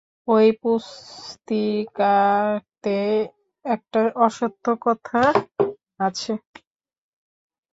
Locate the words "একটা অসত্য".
3.65-4.65